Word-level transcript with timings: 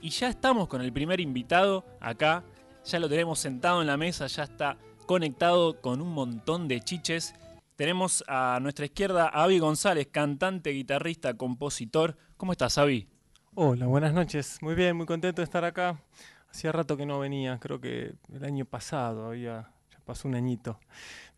Y 0.00 0.10
ya 0.10 0.28
estamos 0.28 0.68
con 0.68 0.80
el 0.80 0.92
primer 0.92 1.20
invitado 1.20 1.84
acá, 2.00 2.44
ya 2.84 3.00
lo 3.00 3.08
tenemos 3.08 3.40
sentado 3.40 3.80
en 3.80 3.88
la 3.88 3.96
mesa, 3.96 4.28
ya 4.28 4.44
está 4.44 4.78
conectado 5.06 5.80
con 5.80 6.00
un 6.00 6.12
montón 6.12 6.68
de 6.68 6.80
chiches. 6.80 7.34
Tenemos 7.74 8.22
a 8.28 8.58
nuestra 8.62 8.84
izquierda 8.84 9.24
a 9.24 9.42
Avi 9.42 9.58
González, 9.58 10.06
cantante, 10.10 10.70
guitarrista, 10.70 11.34
compositor. 11.34 12.16
¿Cómo 12.36 12.52
estás, 12.52 12.78
Avi? 12.78 13.08
Hola, 13.54 13.86
buenas 13.86 14.14
noches. 14.14 14.58
Muy 14.62 14.76
bien, 14.76 14.96
muy 14.96 15.06
contento 15.06 15.42
de 15.42 15.44
estar 15.44 15.64
acá. 15.64 16.00
Hacía 16.48 16.70
rato 16.70 16.96
que 16.96 17.04
no 17.04 17.18
venía, 17.18 17.58
creo 17.58 17.80
que 17.80 18.14
el 18.32 18.44
año 18.44 18.64
pasado, 18.64 19.26
había, 19.26 19.72
ya 19.90 19.98
pasó 20.04 20.28
un 20.28 20.36
añito. 20.36 20.78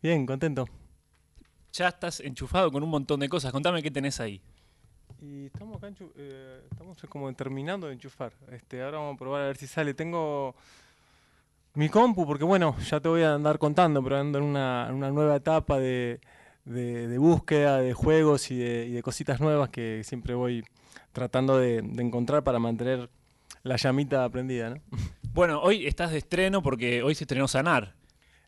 Bien, 0.03 0.25
contento. 0.27 0.67
Ya 1.73 1.87
estás 1.87 2.19
enchufado 2.19 2.71
con 2.71 2.83
un 2.83 2.89
montón 2.89 3.21
de 3.21 3.29
cosas. 3.29 3.51
Contame 3.51 3.81
qué 3.81 3.89
tenés 3.89 4.19
ahí. 4.19 4.39
Y 5.21 5.45
estamos 5.45 5.77
acá, 5.77 5.93
eh, 6.15 6.61
estamos 6.71 6.97
como 7.07 7.31
terminando 7.33 7.85
de 7.85 7.93
enchufar. 7.93 8.33
Este, 8.51 8.81
ahora 8.81 8.97
vamos 8.97 9.15
a 9.15 9.19
probar 9.19 9.41
a 9.43 9.45
ver 9.45 9.57
si 9.57 9.67
sale. 9.67 9.93
Tengo 9.93 10.55
mi 11.75 11.89
compu, 11.89 12.25
porque 12.25 12.43
bueno, 12.43 12.75
ya 12.79 12.99
te 12.99 13.07
voy 13.07 13.21
a 13.21 13.35
andar 13.35 13.59
contando, 13.59 14.03
pero 14.03 14.19
ando 14.19 14.39
en 14.39 14.45
una, 14.45 14.89
nueva 14.89 15.35
etapa 15.35 15.77
de, 15.77 16.19
búsqueda 17.19 17.77
de 17.77 17.93
juegos 17.93 18.49
y 18.49 18.57
de, 18.57 19.01
cositas 19.03 19.39
nuevas 19.39 19.69
que 19.69 20.01
siempre 20.03 20.33
voy 20.33 20.63
tratando 21.11 21.59
de, 21.59 21.77
encontrar 21.77 22.43
para 22.43 22.57
mantener 22.57 23.07
la 23.63 23.75
llamita 23.75 24.27
prendida. 24.29 24.75
Bueno, 25.33 25.61
hoy 25.61 25.87
estás 25.87 26.11
de 26.11 26.17
estreno 26.17 26.61
porque 26.61 27.01
hoy 27.03 27.15
se 27.15 27.23
estrenó 27.23 27.47
Sanar. 27.47 27.93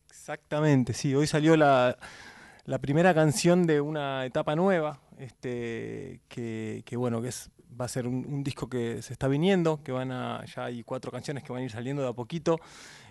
Exactamente, 0.09 0.92
sí, 0.92 1.16
hoy 1.16 1.28
salió 1.28 1.55
la, 1.55 1.98
la 2.66 2.78
primera 2.80 3.14
canción 3.14 3.66
de 3.66 3.80
una 3.80 4.26
etapa 4.26 4.53
nueva, 4.53 5.00
este, 5.20 6.22
que, 6.27 6.84
bueno, 6.95 7.22
que 7.22 7.30
es, 7.30 7.49
va 7.80 7.85
a 7.85 7.88
ser 7.88 8.08
un, 8.08 8.44
disco 8.44 8.70
que 8.70 9.02
se 9.02 9.13
está 9.13 9.27
viniendo, 9.27 9.81
que 9.84 9.91
van 9.91 10.12
a, 10.12 10.44
ya 10.45 10.66
hay 10.66 10.84
cuatro 10.84 11.12
canciones 11.12 11.44
que 11.44 11.52
van 11.52 11.62
a 11.62 11.66
ir 11.66 11.72
saliendo 11.72 12.02
de 12.02 12.09
a 12.09 12.13
poquito. 12.13 12.59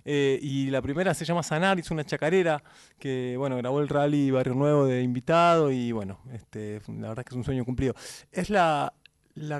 Eh, 0.04 0.38
y 0.42 0.70
la 0.70 0.82
primera 0.82 1.14
se 1.14 1.24
llama 1.24 1.42
Sanar, 1.42 1.78
es 1.78 1.90
una 1.90 2.04
chacarera 2.04 2.62
que 2.98 3.36
bueno, 3.38 3.56
grabó 3.56 3.80
el 3.80 3.88
rally 3.88 4.30
Barrio 4.30 4.54
Nuevo 4.54 4.86
de 4.86 5.02
invitado 5.02 5.70
y 5.70 5.92
bueno, 5.92 6.18
este, 6.32 6.80
la 6.88 7.08
verdad 7.08 7.20
es 7.20 7.24
que 7.26 7.34
es 7.34 7.36
un 7.36 7.44
sueño 7.44 7.64
cumplido. 7.64 7.94
Es 8.32 8.50
la, 8.50 8.92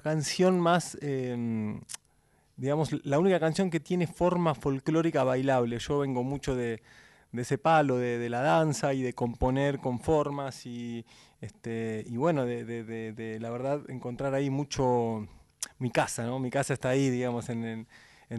canción 0.03 0.59
más, 0.61 0.99
em, 1.01 1.81
digamos, 2.57 2.93
la 3.05 3.19
única 3.19 3.39
canción 3.41 3.71
que 3.71 3.81
tiene 3.81 4.07
forma 4.07 4.55
folclórica 4.55 5.25
bailable. 5.25 5.79
Yo 5.79 6.01
vengo 6.01 6.23
mucho 6.23 6.55
de, 6.55 6.83
de 7.33 7.43
ese 7.43 7.59
palo 7.59 7.97
de, 7.97 8.29
la 8.29 8.43
danza 8.43 8.93
y 8.93 9.03
de 9.03 9.15
componer 9.15 9.79
con 9.79 9.99
formas 9.99 10.67
y, 10.67 11.05
este, 11.43 12.05
y 12.07 12.17
bueno, 12.17 12.47
de, 12.47 13.39
la 13.41 13.51
verdad 13.51 13.83
encontrar 13.91 14.33
ahí 14.33 14.49
mucho 14.49 15.27
mi 15.81 15.91
casa, 15.91 16.25
¿no? 16.25 16.39
Mi 16.39 16.51
casa 16.51 16.73
está 16.73 16.91
ahí, 16.91 17.11
digamos, 17.11 17.49
en, 17.49 17.89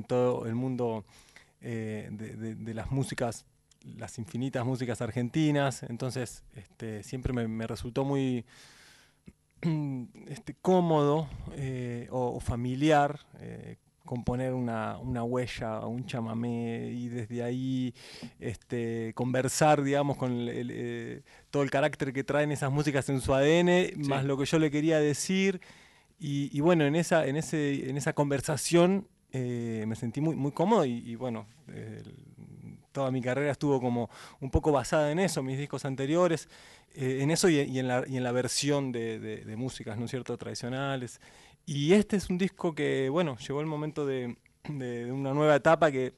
todo 0.08 0.46
el 0.46 0.56
mundo 0.56 1.04
eh, 1.60 2.10
de, 2.12 2.74
las 2.74 2.92
músicas, 2.92 3.46
las 3.84 4.18
infinitas 4.20 4.66
músicas 4.66 5.02
argentinas, 5.02 5.84
entonces 5.84 6.44
este, 6.56 7.04
siempre 7.04 7.34
me, 7.34 7.68
resultó 7.68 8.06
muy 8.06 8.46
este, 10.30 10.56
cómodo 10.62 11.28
eh, 11.56 12.08
o, 12.10 12.40
familiar 12.40 13.20
eh, 13.40 13.76
componer 14.06 14.54
una, 14.54 14.98
una 15.00 15.24
huella, 15.24 15.80
un 15.86 16.06
chamamé 16.06 16.92
y 16.92 17.08
desde 17.08 17.42
ahí 17.44 17.94
este, 18.40 19.14
conversar, 19.16 19.82
digamos, 19.82 20.18
con 20.18 20.48
eh, 20.50 21.22
todo 21.50 21.64
el 21.64 21.72
carácter 21.72 22.12
que 22.12 22.24
traen 22.24 22.52
esas 22.52 22.72
músicas 22.72 23.08
en 23.10 23.22
su 23.22 23.34
ADN, 23.34 24.08
más 24.08 24.26
lo 24.26 24.38
que 24.38 24.46
yo 24.46 24.60
le 24.60 24.70
quería 24.70 25.00
decir. 25.00 25.62
Y, 26.26 26.62
bueno, 26.62 26.86
en 26.86 26.96
esa, 26.96 27.28
en 27.28 27.36
ese, 27.36 27.90
en 27.90 27.98
esa 27.98 28.14
conversación 28.14 29.10
eh, 29.34 29.84
me 29.86 29.96
sentí 29.98 30.22
muy, 30.22 30.38
muy 30.38 30.54
cómodo 30.54 30.86
y, 30.86 31.16
bueno, 31.16 31.48
toda 32.94 33.12
mi 33.12 33.22
carrera 33.22 33.52
estuvo 33.52 33.82
como 33.82 34.10
un 34.40 34.50
poco 34.50 34.72
basada 34.72 35.12
en 35.12 35.20
eso, 35.20 35.44
mis 35.44 35.58
discos 35.58 35.84
anteriores, 35.84 36.48
eh, 36.94 37.20
en 37.22 37.32
eso 37.32 37.50
y, 37.50 37.60
en 37.60 37.90
la, 37.90 38.06
y 38.08 38.16
en 38.16 38.24
la 38.24 38.32
versión 38.32 38.94
de, 38.94 39.20
de 39.20 39.56
músicas, 39.58 39.98
¿no 39.98 40.06
es 40.06 40.12
cierto?, 40.12 40.38
tradicionales. 40.38 41.20
Y 41.66 41.94
este 41.94 42.18
es 42.18 42.30
un 42.30 42.38
disco 42.38 42.76
que, 42.76 43.10
bueno, 43.10 43.38
llegó 43.38 43.62
el 43.62 43.68
momento 43.68 44.06
de, 44.06 44.36
una 44.70 45.34
nueva 45.34 45.56
etapa 45.56 45.92
que, 45.92 46.14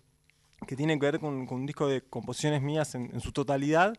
tiene 0.75 0.97
que 1.00 1.06
ver 1.06 1.19
con, 1.19 1.47
un 1.51 1.66
disco 1.66 1.88
de 1.88 2.01
composiciones 2.01 2.61
mías 2.61 2.95
en, 2.95 3.19
su 3.19 3.31
totalidad 3.31 3.95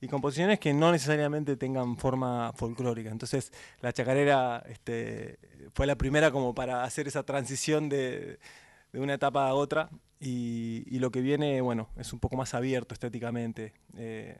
y 0.00 0.08
composiciones 0.08 0.58
que 0.58 0.72
no 0.72 0.92
necesariamente 0.92 1.56
tengan 1.56 1.98
forma 1.98 2.52
folclórica. 2.54 3.10
Entonces, 3.10 3.52
la 3.80 3.92
chacarera 3.92 4.64
este, 4.68 5.38
fue 5.74 5.86
la 5.86 5.96
primera 5.96 6.30
como 6.30 6.54
para 6.54 6.84
hacer 6.84 7.08
esa 7.08 7.22
transición 7.24 7.88
de, 7.88 8.38
una 8.94 9.14
etapa 9.14 9.46
a 9.48 9.54
otra 9.54 9.90
y, 10.18 10.98
lo 10.98 11.10
que 11.10 11.20
viene, 11.20 11.60
bueno, 11.60 11.90
es 11.96 12.14
un 12.14 12.20
poco 12.20 12.36
más 12.36 12.54
abierto 12.54 12.94
estéticamente. 12.94 13.74
Eh, 13.98 14.38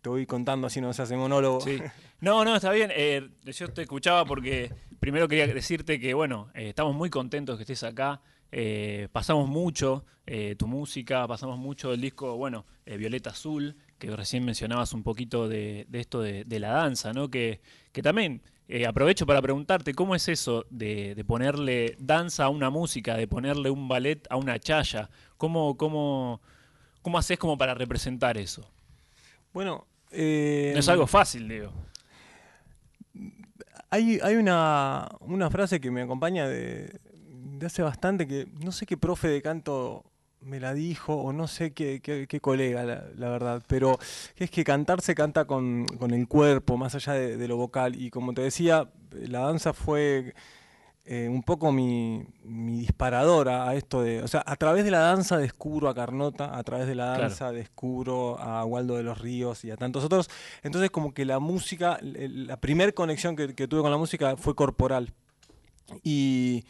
te 0.00 0.08
voy 0.08 0.26
contando 0.26 0.66
así 0.66 0.80
no 0.80 0.92
se 0.92 1.02
hace 1.02 1.16
monólogo. 1.16 1.58
No, 2.18 2.46
no, 2.46 2.56
está 2.56 2.72
bien. 2.72 2.90
Eh, 2.94 3.28
yo 3.44 3.68
te 3.74 3.82
escuchaba 3.82 4.24
porque 4.24 4.72
primero 5.00 5.28
quería 5.28 5.46
decirte 5.46 6.00
que, 6.00 6.14
bueno, 6.14 6.48
eh, 6.54 6.70
estamos 6.70 6.94
muy 6.94 7.10
contentos 7.10 7.56
que 7.56 7.64
estés 7.64 7.82
acá. 7.82 8.22
Eh, 8.50 9.08
pasamos 9.12 9.48
mucho 9.48 10.04
tu 10.58 10.66
música, 10.66 11.24
pasamos 11.28 11.56
mucho 11.56 11.92
el 11.92 12.00
disco, 12.00 12.36
bueno, 12.36 12.66
Violeta 12.84 13.30
Azul, 13.30 13.76
que 13.96 14.10
recién 14.16 14.44
mencionabas 14.44 14.92
un 14.92 15.04
poquito 15.04 15.48
de, 15.48 15.86
esto 15.92 16.20
de, 16.20 16.58
la 16.58 16.70
danza, 16.70 17.12
¿no? 17.12 17.30
Que, 17.30 17.60
que 17.92 18.02
también 18.02 18.42
aprovecho 18.88 19.24
para 19.24 19.40
preguntarte, 19.40 19.94
¿cómo 19.94 20.16
es 20.16 20.26
eso 20.28 20.66
de, 20.68 21.22
ponerle 21.28 21.94
danza 22.00 22.46
a 22.46 22.48
una 22.48 22.70
música, 22.70 23.16
de 23.16 23.28
ponerle 23.28 23.70
un 23.70 23.86
ballet 23.86 24.26
a 24.28 24.36
una 24.36 24.58
chaya? 24.58 25.10
¿Cómo, 25.36 25.76
cómo, 25.76 26.40
cómo 27.02 27.18
haces 27.18 27.38
como 27.38 27.56
para 27.56 27.74
representar 27.74 28.36
eso? 28.36 28.68
Bueno, 29.56 29.86
no 30.10 30.18
es 30.18 30.86
algo 30.86 31.06
fácil, 31.06 31.48
digo. 31.48 31.72
Hay, 33.88 34.20
hay 34.22 34.36
una, 34.36 35.08
frase 35.50 35.80
que 35.80 35.90
me 35.90 36.02
acompaña 36.02 36.46
de, 36.46 37.00
hace 37.64 37.80
bastante 37.80 38.26
que 38.28 38.48
no 38.62 38.70
sé 38.70 38.84
qué 38.84 38.98
profe 38.98 39.28
de 39.28 39.40
canto 39.40 40.04
me 40.42 40.60
la 40.60 40.74
dijo 40.74 41.14
o 41.14 41.32
no 41.32 41.48
sé 41.48 41.72
qué, 41.72 42.02
qué, 42.02 42.40
colega, 42.42 42.84
la, 42.84 43.30
verdad, 43.30 43.62
pero 43.66 43.98
es 44.36 44.50
que 44.50 44.62
cantar 44.62 45.00
se 45.00 45.14
canta 45.14 45.46
con, 45.46 45.86
el 46.10 46.28
cuerpo, 46.28 46.76
más 46.76 46.94
allá 46.94 47.14
de, 47.14 47.48
lo 47.48 47.56
vocal. 47.56 47.98
Y 47.98 48.10
como 48.10 48.34
te 48.34 48.42
decía, 48.42 48.90
la 49.10 49.38
danza 49.38 49.72
fue 49.72 50.34
eh, 51.08 51.28
un 51.28 51.44
poco 51.44 51.70
mi, 51.70 52.26
mi 52.42 52.80
disparadora 52.80 53.68
a 53.68 53.76
esto 53.76 54.02
de, 54.02 54.24
o 54.24 54.26
sea, 54.26 54.42
a 54.44 54.56
través 54.56 54.84
de 54.84 54.90
la 54.90 54.98
danza 54.98 55.38
descubro 55.38 55.88
a 55.88 55.94
Carnota, 55.94 56.58
a 56.58 56.64
través 56.64 56.88
de 56.88 56.96
la 56.96 57.16
danza 57.16 57.52
descubro 57.52 58.40
a 58.40 58.64
Waldo 58.64 58.96
de 58.96 59.04
los 59.04 59.20
Ríos 59.20 59.64
y 59.64 59.70
a 59.70 59.76
tantos 59.76 60.02
otros. 60.02 60.28
Entonces 60.64 60.90
como 60.90 61.14
que 61.14 61.24
la 61.24 61.38
música, 61.38 62.00
la 62.02 62.56
primera 62.56 62.90
conexión 62.90 63.36
que, 63.36 63.68
tuve 63.68 63.82
con 63.82 63.92
la 63.92 63.98
música 63.98 64.36
fue 64.36 64.56
corporal. 64.56 65.12
Y, 66.02 66.64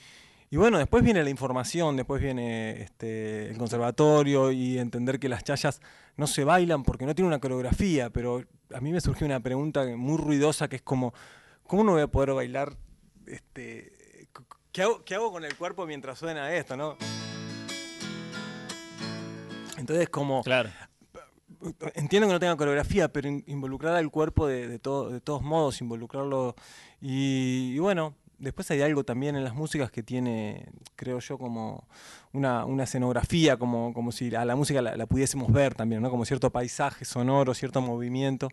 bueno, 0.53 0.77
después 0.77 1.03
viene 1.03 1.25
la 1.25 1.31
información, 1.31 1.97
después 1.97 2.21
viene 2.21 2.83
este, 2.83 3.49
el 3.49 3.57
conservatorio 3.57 4.53
y 4.53 4.79
entender 4.79 5.19
que 5.19 5.31
las 5.31 5.45
chayas 5.45 5.81
no 6.19 6.27
se 6.27 6.45
bailan 6.45 6.83
porque 6.83 7.07
no 7.07 7.15
tienen 7.15 7.29
una 7.29 7.41
coreografía, 7.41 8.11
pero 8.11 8.45
a 8.75 8.81
mí 8.83 8.93
me 8.93 9.01
surgió 9.01 9.27
una 9.27 9.41
pregunta 9.41 9.87
muy 9.97 10.19
ruidosa 10.19 10.69
que 10.69 10.77
es 10.77 10.83
como, 10.83 11.15
¿cómo 11.67 11.85
no 11.85 11.93
voy 11.93 12.03
a 12.03 12.07
poder 12.09 12.35
bailar 12.35 12.77
este, 13.27 13.96
¿Qué 14.77 15.15
hago, 15.15 15.33
con 15.33 15.43
el 15.43 15.57
cuerpo 15.57 15.87
mientras 15.87 16.19
suena 16.19 16.53
esto, 16.55 16.77
no? 16.77 16.99
Entonces, 19.79 20.11
como. 20.11 20.43
Claro. 20.43 20.69
Entiendo 21.95 22.29
que 22.29 22.35
no 22.35 22.41
tenga 22.41 22.57
coreografía, 22.57 23.11
pero 23.11 23.27
involucrar 23.27 23.97
al 23.97 24.11
cuerpo 24.11 24.47
de, 24.47 24.79
todos 24.79 25.41
modos, 25.41 25.81
involucrarlo. 25.81 26.55
Y, 27.01 27.79
bueno, 27.79 28.17
después 28.37 28.71
hay 28.71 28.83
algo 28.83 29.03
también 29.03 29.35
en 29.35 29.45
las 29.45 29.55
músicas 29.55 29.91
que 29.91 30.03
tiene, 30.03 30.69
creo 30.95 31.21
yo, 31.21 31.39
como 31.39 31.89
una, 32.35 32.67
escenografía, 32.83 33.57
como, 33.57 33.95
como 33.95 34.13
si 34.13 34.35
a 34.35 34.45
la 34.45 34.57
música 34.57 34.83
la, 34.83 35.07
pudiésemos 35.07 35.51
ver 35.51 35.75
también, 35.75 36.03
¿no? 36.03 36.11
Como 36.11 36.27
cierto 36.27 36.51
paisaje 36.51 37.07
sonoro, 37.07 37.55
cierto 37.55 37.81
movimiento. 37.81 38.51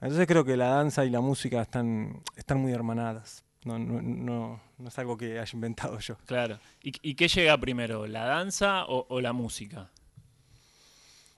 Entonces 0.00 0.26
creo 0.26 0.44
que 0.44 0.56
la 0.56 0.70
danza 0.70 1.04
y 1.04 1.10
la 1.10 1.20
música 1.20 1.62
están, 1.62 2.20
están 2.36 2.58
muy 2.58 2.72
hermanadas. 2.72 3.44
No, 3.64 3.78
no, 3.78 4.02
no, 4.02 4.60
no 4.78 4.88
es 4.88 4.98
algo 4.98 5.16
que 5.16 5.38
haya 5.38 5.52
inventado 5.52 5.98
yo. 6.00 6.16
Claro. 6.26 6.58
¿Y, 6.82 7.14
qué 7.14 7.28
llega 7.28 7.56
primero, 7.58 8.06
la 8.06 8.24
danza 8.24 8.84
o, 8.86 9.20
la 9.20 9.32
música? 9.32 9.90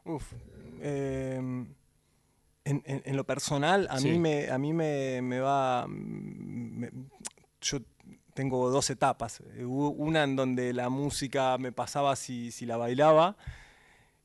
Uf. 0.04 0.32
Em, 0.80 1.66
en, 2.64 3.16
lo 3.16 3.24
personal, 3.24 3.86
a 3.90 4.00
mí 4.00 4.18
me, 4.18 4.48
a 4.48 4.58
mí 4.58 4.72
me, 4.72 5.40
va. 5.40 5.86
yo 7.60 7.78
tengo 8.32 8.70
dos 8.70 8.88
etapas. 8.88 9.42
Una 9.60 10.24
en 10.24 10.36
donde 10.36 10.72
la 10.72 10.88
música 10.88 11.58
me 11.58 11.72
pasaba 11.72 12.16
si, 12.16 12.50
si 12.50 12.64
la 12.64 12.78
bailaba. 12.78 13.36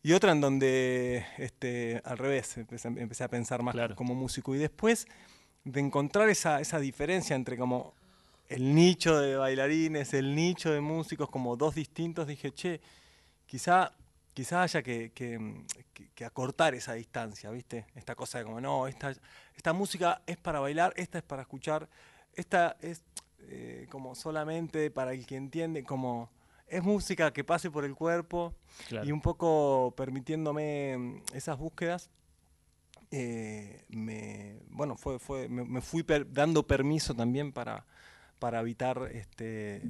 Y 0.01 0.13
otra 0.13 0.31
en 0.31 0.39
donde, 0.39 1.25
este, 1.37 2.01
al 2.05 2.17
revés, 2.17 2.57
empecé, 2.57 3.23
a 3.25 3.27
pensar 3.27 3.61
más 3.61 3.75
como 3.95 4.15
músico. 4.15 4.55
Y 4.55 4.57
después 4.57 5.05
de 5.63 5.79
encontrar 5.79 6.29
esa, 6.29 6.59
esa 6.61 6.79
diferencia 6.79 7.35
entre 7.35 7.57
como 7.57 7.94
el 8.47 8.73
nicho 8.73 9.19
de 9.19 9.35
bailarines, 9.35 10.13
el 10.13 10.35
nicho 10.35 10.71
de 10.71 10.81
músicos 10.81 11.29
como 11.29 11.56
dos 11.56 11.75
distintos, 11.75 12.25
dije, 12.27 12.51
che, 12.51 12.81
quizá, 13.45 13.91
quizá 14.33 14.63
haya 14.63 14.81
que, 14.81 15.11
que- 15.11 15.63
que- 15.94 16.09
que 16.15 16.25
acortar 16.25 16.73
esa 16.73 16.94
distancia, 16.94 17.51
¿viste? 17.51 17.85
Esta 17.95 18.15
cosa 18.15 18.39
de 18.39 18.45
como, 18.45 18.59
no, 18.61 18.88
esta, 18.88 19.13
esta 19.56 19.73
música 19.73 20.21
es 20.25 20.38
para 20.38 20.59
bailar, 20.59 20.94
esta 20.95 21.17
es 21.19 21.23
para 21.23 21.44
escuchar, 21.44 21.88
esta 22.33 22.75
es 22.81 23.03
eh, 23.50 23.88
como 23.91 24.15
solamente 24.15 24.89
para 24.91 25.13
el 25.13 25.25
que 25.25 25.35
entiende, 25.35 25.83
como 25.83 26.29
es 26.67 26.83
música 26.83 27.31
que 27.33 27.44
pase 27.44 27.69
por 27.71 27.83
el 27.85 27.95
cuerpo 27.95 28.53
Claro. 28.88 29.06
y 29.07 29.11
un 29.11 29.21
poco 29.21 29.94
permitiéndome 29.97 30.97
mm, 30.97 31.21
esas 31.35 31.57
búsquedas. 31.57 32.09
Eh, 33.11 33.83
me, 33.89 34.57
bueno, 34.69 34.95
fue, 34.95 35.19
fue, 35.19 35.50
me, 35.50 35.63
me 35.63 35.81
fui 35.81 36.03
per- 36.03 36.31
dando 36.31 36.63
permiso 36.67 37.13
también 37.15 37.51
para, 37.51 37.85
para 38.39 38.59
evitar 38.61 39.09
este, 39.13 39.81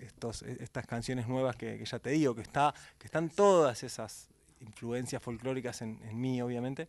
estos, 0.00 0.42
e- 0.42 0.56
estas 0.60 0.86
canciones 0.86 1.28
nuevas 1.28 1.56
que, 1.56 1.78
que 1.78 1.84
ya 1.84 1.98
te 1.98 2.10
digo, 2.10 2.34
que, 2.34 2.42
está, 2.42 2.74
que 2.98 3.06
están 3.06 3.30
todas 3.30 3.82
esas 3.82 4.28
influencias 4.60 5.22
folclóricas 5.22 5.82
en, 5.82 6.00
en 6.08 6.20
mí, 6.20 6.42
obviamente, 6.42 6.86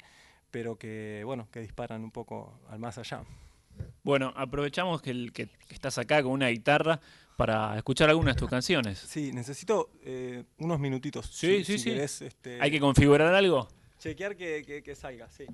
pero 0.51 0.77
que, 0.77 1.21
bueno, 1.25 1.47
que 1.51 1.59
disparan 1.61 2.03
un 2.03 2.11
poco 2.11 2.59
al 2.69 2.79
más 2.79 2.97
allá. 2.97 3.23
Bueno, 4.03 4.33
aprovechamos 4.35 5.01
que, 5.01 5.11
el- 5.11 5.31
que- 5.31 5.47
que 5.47 5.73
estás 5.75 5.97
acá 5.99 6.23
con 6.23 6.31
una 6.31 6.47
guitarra 6.47 6.99
para 7.37 7.77
escuchar 7.77 8.09
algunas 8.09 8.35
de 8.35 8.39
tus 8.39 8.49
canciones. 8.49 8.97
Sí, 8.99 9.31
necesito 9.31 9.91
eh, 10.03 10.43
unos 10.57 10.79
minutitos. 10.79 11.27
Sí, 11.27 11.59
si- 11.59 11.63
sí, 11.63 11.71
si 11.73 11.79
sí. 11.79 11.89
querés, 11.91 12.21
este, 12.23 12.59
¿Hay 12.61 12.71
que 12.71 12.79
configurar 12.79 13.33
algo? 13.33 13.69
Chequear 13.99 14.35
que, 14.35 14.63
que- 14.65 14.81
que 14.81 14.95
salga, 14.95 15.29
sí. 15.29 15.45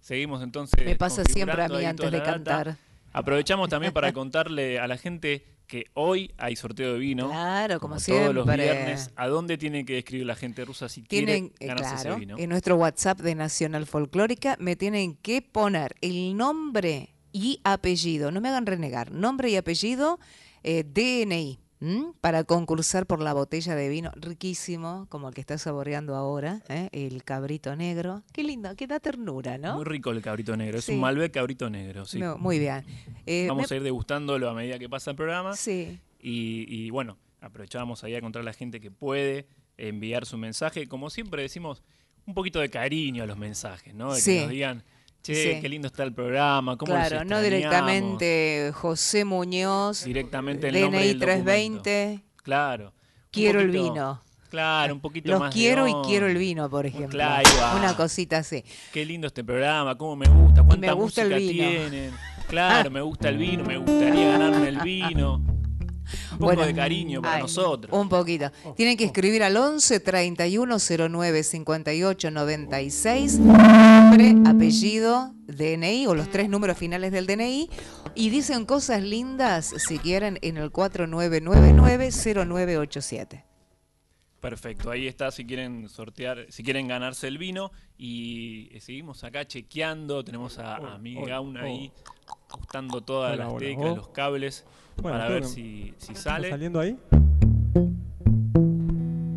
Seguimos 0.00 0.42
entonces. 0.42 0.84
Me 0.84 0.96
pasa 0.96 1.22
siempre 1.24 1.62
a 1.62 1.68
mí 1.68 1.84
antes 1.84 2.10
de 2.10 2.18
data. 2.18 2.32
cantar. 2.32 2.76
Aprovechamos 3.12 3.68
también 3.68 3.92
para 3.92 4.12
contarle 4.12 4.78
a 4.78 4.86
la 4.86 4.96
gente 4.96 5.44
que 5.66 5.84
hoy 5.94 6.32
hay 6.38 6.56
sorteo 6.56 6.94
de 6.94 6.98
vino. 6.98 7.28
Claro, 7.28 7.78
como, 7.80 7.96
todos 7.96 8.34
los 8.34 8.44
siempre. 8.46 8.56
viernes. 8.72 9.10
¿A 9.16 9.28
dónde 9.28 9.56
tiene 9.58 9.84
que 9.84 9.98
escribir 9.98 10.26
la 10.26 10.34
gente 10.34 10.64
rusa 10.64 10.88
si 10.88 11.02
Tienen, 11.02 11.50
quiere 11.50 11.64
eh, 11.64 11.68
ganarse 11.76 11.94
claro, 11.94 12.10
ese 12.10 12.20
vino? 12.20 12.38
en 12.38 12.48
nuestro 12.48 12.76
WhatsApp 12.76 13.20
de 13.20 13.34
Nacional 13.34 13.86
Folclórica 13.86 14.56
me 14.58 14.74
tienen 14.74 15.14
que 15.16 15.42
poner 15.42 15.94
el 16.00 16.36
nombre 16.36 17.14
y 17.32 17.60
apellido. 17.62 18.30
No 18.32 18.40
me 18.40 18.48
hagan 18.48 18.66
renegar. 18.66 19.12
Nombre 19.12 19.50
y 19.50 19.56
apellido, 19.56 20.18
eh, 20.64 20.82
DNI. 20.84 21.58
¿M? 21.80 22.12
Para 22.20 22.44
concursar 22.44 23.06
por 23.06 23.20
la 23.20 23.32
botella 23.32 23.74
de 23.74 23.88
vino 23.88 24.10
riquísimo, 24.16 25.06
como 25.08 25.28
el 25.28 25.34
que 25.34 25.40
está 25.40 25.58
saboreando 25.58 26.14
ahora, 26.14 26.62
¿eh? 26.68 26.88
el 26.92 27.24
cabrito 27.24 27.74
negro. 27.76 28.22
Qué 28.32 28.42
lindo, 28.44 28.74
qué 28.76 28.86
da 28.86 29.00
ternura, 29.00 29.58
¿no? 29.58 29.74
Muy 29.76 29.84
rico 29.84 30.10
el 30.10 30.22
cabrito 30.22 30.56
negro. 30.56 30.78
Es 30.78 30.84
Sí. 30.86 30.92
un 30.92 31.00
Malbec 31.00 31.32
cabrito 31.32 31.68
negro. 31.70 32.04
Sí. 32.06 32.18
No, 32.18 32.38
muy 32.38 32.58
bien. 32.58 32.84
Eh, 33.26 33.46
Vamos 33.48 33.70
me- 33.70 33.74
a 33.74 33.78
ir 33.78 33.82
degustándolo 33.82 34.48
a 34.48 34.54
medida 34.54 34.78
que 34.78 34.88
pasa 34.88 35.10
el 35.10 35.16
programa. 35.16 35.54
Sí, 35.56 36.00
Y, 36.22 36.66
y 36.68 36.90
bueno, 36.90 37.16
aprovechamos 37.40 38.04
ahí 38.04 38.14
a 38.14 38.20
contar 38.20 38.42
a 38.42 38.44
la 38.44 38.52
gente 38.52 38.78
que 38.80 38.90
puede 38.90 39.46
enviar 39.78 40.26
su 40.26 40.36
mensaje. 40.36 40.86
Como 40.86 41.08
siempre 41.08 41.40
decimos, 41.42 41.82
un 42.26 42.34
poquito 42.34 42.60
de 42.60 42.68
cariño 42.68 43.22
a 43.22 43.26
los 43.26 43.38
mensajes, 43.38 43.94
¿no? 43.94 44.12
De 44.12 44.20
Sí. 44.20 44.34
que 44.34 44.40
nos 44.42 44.50
digan, 44.50 44.84
che, 45.22 45.34
Sí. 45.54 45.60
qué 45.60 45.68
lindo 45.68 45.86
está 45.88 46.02
el 46.02 46.12
programa, 46.12 46.76
cómo 46.76 46.92
los 46.92 47.00
claro, 47.08 47.24
no 47.24 47.38
extrañamos". 47.38 47.44
directamente 47.44 48.72
José 48.74 49.24
Muñoz, 49.24 50.04
Directamente 50.04 50.68
el 50.68 50.80
nombre 50.80 50.98
DNI 51.00 51.08
del 51.08 51.18
documento. 51.20 51.82
320, 51.82 52.24
Claro. 52.42 52.92
Quiero 53.30 53.60
el 53.60 53.70
vino. 53.70 54.22
Claro, 54.50 54.94
un 54.94 55.00
poquito 55.00 55.30
Los 55.30 55.38
más 55.40 55.54
de 55.54 55.60
quiero 55.60 55.86
y 55.86 55.94
quiero 56.04 56.26
el 56.26 56.36
vino, 56.36 56.68
por 56.68 56.84
ejemplo. 56.84 57.10
Claro. 57.10 57.48
Una 57.76 57.94
cosita 57.96 58.38
así. 58.38 58.64
Qué 58.92 59.04
lindo 59.04 59.28
este 59.28 59.44
programa, 59.44 59.96
cómo 59.96 60.16
me 60.16 60.26
gusta, 60.28 60.64
cuánta 60.64 60.88
me 60.88 60.92
gusta 60.92 61.22
el 61.22 61.30
música 61.30 61.52
vino. 61.52 61.68
tienen. 61.88 62.12
Claro, 62.48 62.90
me 62.90 63.00
gusta 63.00 63.28
el 63.28 63.38
vino, 63.38 63.62
me 63.62 63.76
gustaría 63.78 64.30
ganarme 64.32 64.68
el 64.68 64.78
vino. 64.80 65.40
Un 66.32 66.38
poco 66.38 66.44
Bueno, 66.44 66.66
de 66.66 66.74
cariño 66.74 67.22
para 67.22 67.36
ay, 67.36 67.42
nosotros. 67.42 67.98
Un 67.98 68.08
poquito. 68.08 68.50
Tienen 68.76 68.96
que 68.96 69.04
escribir 69.04 69.42
al 69.42 69.56
11 69.56 70.00
31 70.00 70.76
09 71.10 71.42
58 71.42 72.30
96, 72.30 73.38
nombre, 73.38 74.34
apellido, 74.46 75.34
DNI 75.46 76.06
o 76.06 76.14
los 76.14 76.30
tres 76.30 76.48
números 76.48 76.78
finales 76.78 77.12
del 77.12 77.26
DNI 77.26 77.68
y 78.14 78.30
dicen 78.30 78.64
cosas 78.64 79.02
lindas 79.02 79.72
si 79.76 79.98
quieren 79.98 80.38
en 80.42 80.56
el 80.56 80.70
4999 80.70 82.10
0987. 82.10 83.44
Perfecto, 84.40 84.90
ahí 84.90 85.06
está 85.06 85.30
si 85.30 85.44
quieren 85.44 85.88
sortear, 85.90 86.46
si 86.48 86.62
quieren 86.62 86.88
ganarse 86.88 87.28
el 87.28 87.36
vino 87.36 87.72
y 87.98 88.70
eh, 88.72 88.80
seguimos 88.80 89.22
acá 89.22 89.46
chequeando, 89.46 90.24
tenemos 90.24 90.58
a, 90.58 90.76
a 90.76 90.98
Miguel 90.98 91.26
Gaun 91.26 91.58
ahí 91.58 91.92
ajustando 92.52 93.00
todas 93.00 93.32
Hola, 93.34 93.44
las 93.44 93.52
hola, 93.52 93.58
teclas, 93.60 93.86
hola. 93.86 93.96
los 93.96 94.08
cables 94.08 94.64
Bueno, 94.96 95.18
para 95.18 95.30
ver 95.30 95.44
si, 95.44 95.94
si 95.98 96.12
¿Está 96.12 96.22
sale. 96.32 96.50
saliendo 96.50 96.80
ahí? 96.80 96.98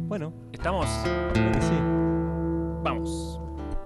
Bueno, 0.07 0.31
Estamos, 0.51 0.87
creo 1.33 1.51
que 1.51 1.61
sí. 1.61 1.75
vamos. 2.83 3.39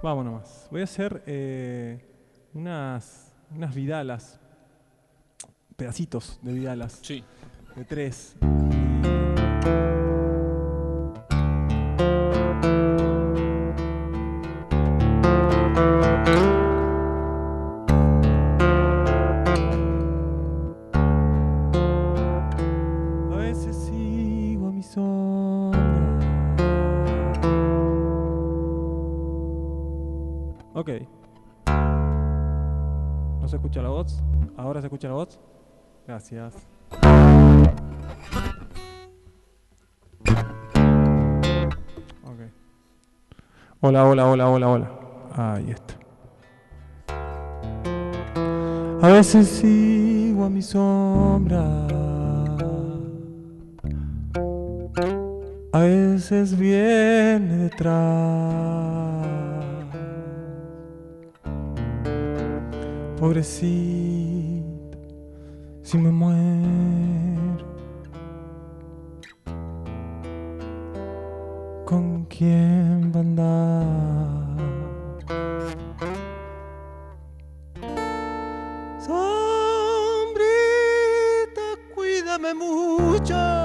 Vamos 0.03 0.25
nomás. 0.25 0.67
Voy 0.71 0.81
a 0.81 0.83
hacer 0.83 1.23
eh, 1.25 2.05
unas, 2.53 3.33
unas 3.55 3.73
vidalas, 3.73 4.39
pedacitos 5.75 6.39
de 6.41 6.53
vidalas, 6.53 6.99
Sí. 7.01 7.23
de 7.75 7.83
tres. 7.85 8.35
Gracias. 36.29 36.67
Hola, 43.79 44.05
hola, 44.05 44.27
hola, 44.27 44.49
hola, 44.49 44.67
hola. 44.67 44.91
Ahí 45.33 45.71
está. 45.71 45.93
A 49.01 49.07
veces 49.09 49.47
sigo 49.47 50.43
a 50.43 50.49
mi 50.49 50.61
sombra. 50.61 51.63
A 55.71 55.79
veces 55.79 56.57
viene 56.57 57.69
detrás. 57.69 58.47
Pobrecita, 63.17 64.06
si 65.87 65.97
me 65.97 66.11
muero, 66.11 67.65
¿con 71.85 72.25
quién 72.25 73.09
va 73.15 73.19
a 73.19 73.21
andar? 73.21 73.85
Sombrita, 78.99 79.27
cuídame 81.95 82.53
mucho. 82.53 83.56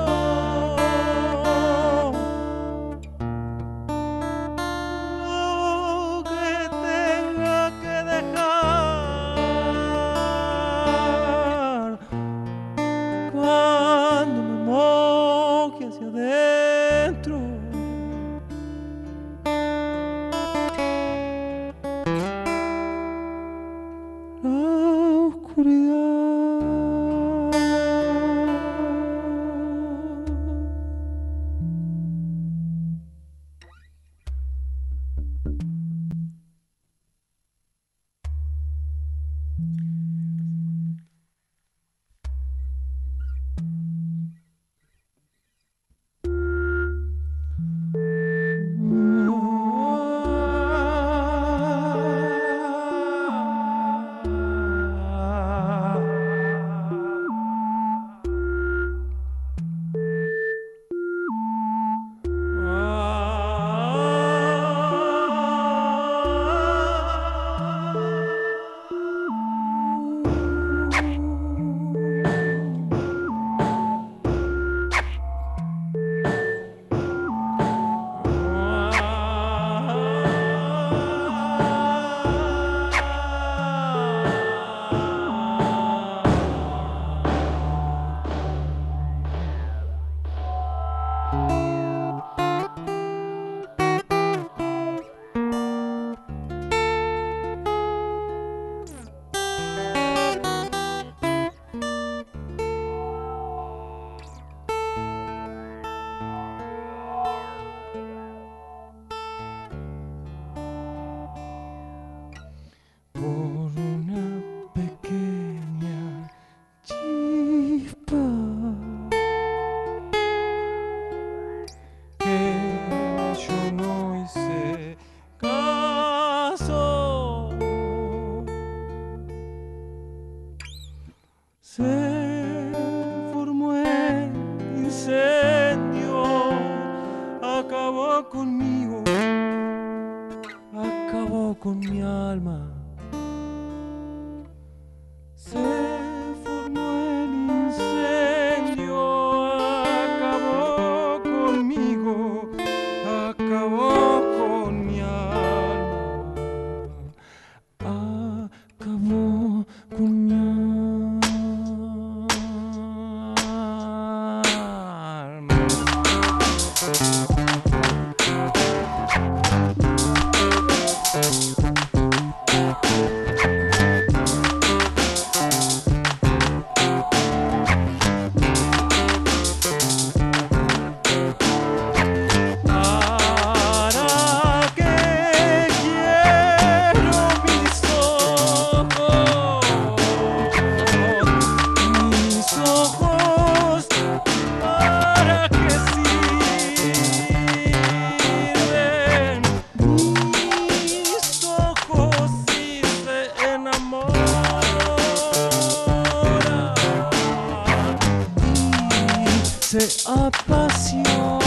Y 209.74 209.80
se 209.80 211.41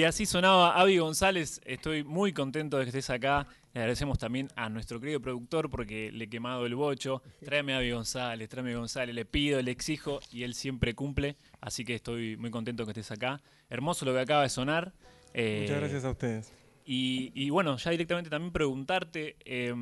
Y 0.00 0.04
así 0.04 0.24
sonaba 0.24 0.80
Avi 0.80 0.96
González. 0.96 1.60
Estoy 1.62 2.04
muy 2.04 2.32
contento 2.32 2.78
de 2.78 2.84
que 2.84 2.88
estés 2.88 3.10
acá. 3.10 3.46
Le 3.74 3.80
agradecemos 3.82 4.18
también 4.18 4.48
a 4.56 4.70
nuestro 4.70 4.98
querido 4.98 5.20
productor 5.20 5.68
porque 5.68 6.10
le 6.10 6.24
he 6.24 6.28
quemado 6.30 6.64
el 6.64 6.74
bocho. 6.74 7.22
Tráeme 7.44 7.74
a 7.74 7.76
Avi 7.76 7.90
González, 7.90 8.48
tráeme 8.48 8.72
a 8.72 8.78
González. 8.78 9.14
Le 9.14 9.26
pido, 9.26 9.60
le 9.60 9.70
exijo 9.70 10.20
y 10.32 10.44
él 10.44 10.54
siempre 10.54 10.94
cumple. 10.94 11.36
Así 11.60 11.84
que 11.84 11.96
estoy 11.96 12.38
muy 12.38 12.50
contento 12.50 12.86
que 12.86 12.92
estés 12.92 13.10
acá. 13.10 13.42
Hermoso 13.68 14.06
lo 14.06 14.14
que 14.14 14.20
acaba 14.20 14.40
de 14.44 14.48
sonar. 14.48 14.94
Eh, 15.34 15.58
Muchas 15.64 15.80
gracias 15.80 16.04
a 16.06 16.10
ustedes. 16.12 16.50
Y, 16.86 17.30
y 17.34 17.50
bueno, 17.50 17.76
ya 17.76 17.90
directamente 17.90 18.30
también 18.30 18.52
preguntarte. 18.54 19.36
eh, 19.44 19.74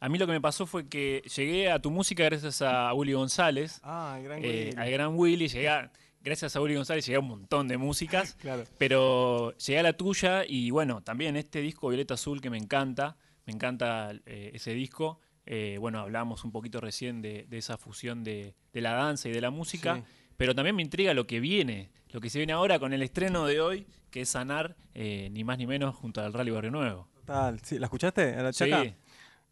a 0.00 0.08
mí 0.08 0.18
lo 0.18 0.26
que 0.26 0.32
me 0.32 0.40
pasó 0.40 0.66
fue 0.66 0.88
que 0.88 1.22
llegué 1.36 1.70
a 1.70 1.78
tu 1.78 1.92
música 1.92 2.24
gracias 2.24 2.60
a 2.60 2.92
Willy 2.92 3.12
González. 3.12 3.78
Ah, 3.84 4.16
el 4.18 4.24
gran 4.24 4.44
eh, 4.44 4.48
Willy. 4.48 4.74
al 4.76 4.90
gran 4.90 5.14
Willy. 5.14 5.46
Llegué 5.46 5.68
a- 5.68 5.92
gracias 6.22 6.56
a 6.56 6.60
Willy 6.60 6.74
González 6.76 7.04
llegué 7.06 7.16
a 7.16 7.20
un 7.20 7.28
montón 7.28 7.68
de 7.68 7.76
músicas. 7.76 8.34
Claro. 8.40 8.64
Pero 8.78 9.56
llegué 9.58 9.78
a 9.80 9.82
la 9.82 9.92
tuya 9.94 10.44
y 10.46 10.70
bueno, 10.70 11.02
también 11.02 11.36
este 11.36 11.60
disco 11.60 11.88
Violeta 11.88 12.14
Azul 12.14 12.40
que 12.40 12.50
me 12.50 12.58
encanta, 12.58 13.16
me 13.46 13.52
encanta 13.52 14.12
eh, 14.26 14.50
ese 14.54 14.72
disco. 14.74 15.20
Eh, 15.46 15.78
bueno, 15.80 16.00
hablamos 16.00 16.44
un 16.44 16.52
poquito 16.52 16.80
recién 16.80 17.22
de, 17.22 17.46
de 17.48 17.58
esa 17.58 17.76
fusión 17.78 18.22
de, 18.22 18.54
de 18.72 18.80
la 18.80 18.92
danza 18.92 19.28
y 19.28 19.32
de 19.32 19.40
la 19.40 19.50
música, 19.50 19.96
Sí. 19.96 20.02
pero 20.36 20.54
también 20.54 20.76
me 20.76 20.82
intriga 20.82 21.12
lo 21.14 21.26
que 21.26 21.40
viene, 21.40 21.90
lo 22.10 22.20
que 22.20 22.30
se 22.30 22.38
viene 22.38 22.52
ahora 22.52 22.78
con 22.78 22.92
el 22.92 23.02
estreno 23.02 23.46
de 23.46 23.60
hoy, 23.60 23.86
que 24.10 24.20
es 24.20 24.28
Sanar, 24.28 24.76
eh, 24.94 25.28
ni 25.32 25.42
más 25.44 25.58
ni 25.58 25.66
menos, 25.66 25.96
junto 25.96 26.20
al 26.22 26.32
Rally 26.32 26.50
Barrio 26.52 26.70
Nuevo. 26.70 27.08
Total, 27.14 27.58
sí, 27.64 27.78
¿la 27.78 27.86
escuchaste? 27.86 28.34
¿A 28.34 28.42
la 28.42 28.52
Sí? 28.52 28.70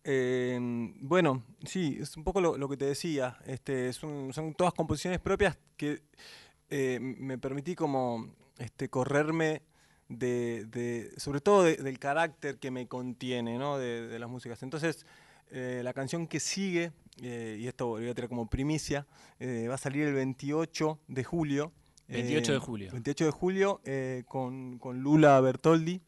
Eh, 0.04 0.58
bueno, 1.00 1.44
sí, 1.64 1.98
es 2.00 2.16
un 2.16 2.25
poco 2.25 2.40
lo, 2.40 2.56
lo 2.56 2.68
que 2.68 2.76
te 2.76 2.84
decía. 2.87 3.37
Este, 3.46 3.92
son 3.92 4.30
todas 4.56 4.72
composiciones 4.75 5.18
propias 5.20 5.58
que 5.76 6.02
eh, 6.70 6.98
me 7.00 7.38
permití 7.38 7.75
como 7.75 8.34
este, 8.58 8.88
correrme 8.88 9.62
de, 10.08 10.64
de- 10.66 11.12
sobre 11.18 11.40
todo 11.40 11.62
de- 11.64 11.76
del 11.76 11.98
carácter 11.98 12.58
que 12.58 12.70
me 12.70 12.87
contiene, 12.88 13.58
¿no? 13.58 13.78
De, 13.78 14.06
de 14.08 14.18
las 14.18 14.28
músicas. 14.28 14.62
Entonces, 14.62 15.06
eh, 15.50 15.80
la 15.84 15.92
canción 15.92 16.26
que 16.26 16.40
sigue, 16.40 16.92
eh, 17.22 17.56
y 17.60 17.66
esto 17.66 17.84
lo 17.84 17.90
voy 18.02 18.08
a 18.08 18.14
tirar 18.14 18.28
como 18.28 18.48
primicia, 18.48 19.06
va 19.40 19.75
a 19.75 19.78
salir 19.78 20.06
el 20.06 20.14
28 20.14 20.98
de 21.08 21.25
julio. 21.25 21.72
28 22.08 22.52
de 22.52 22.58
julio. 22.58 22.90
28 22.92 23.25
de 23.26 23.30
julio 23.30 23.80
con, 24.26 24.78
con 24.78 25.00
Lula 25.00 25.38
Bertoldi, 25.40 26.00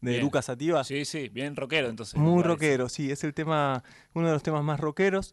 de 0.00 0.10
Bien. 0.12 0.22
Lucas. 0.22 0.50
Sí, 0.84 1.04
sí, 1.04 1.28
bien 1.28 1.54
rockero 1.56 1.88
entonces. 1.88 2.14
Muy 2.16 2.42
rockero, 2.42 2.88
sí, 2.88 3.10
es 3.10 3.22
el 3.24 3.34
tema, 3.34 3.82
uno 4.14 4.26
de 4.28 4.32
los 4.32 4.42
temas 4.42 4.62
más 4.64 4.78
rockeros. 4.80 5.32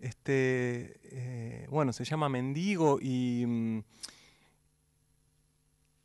Este, 0.00 0.98
eh, 1.04 1.66
bueno, 1.70 1.92
se 1.92 2.04
llama 2.04 2.28
Mendigo 2.28 2.98
y. 3.00 3.82